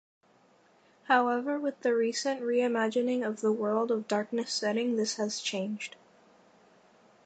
However, 1.03 1.59
with 1.59 1.79
the 1.81 1.93
recent 1.93 2.41
re-imagining 2.41 3.23
of 3.23 3.41
the 3.41 3.51
World 3.51 3.91
of 3.91 4.07
Darkness 4.07 4.51
setting, 4.51 4.95
this 4.95 5.17
has 5.17 5.39
changed. 5.39 5.95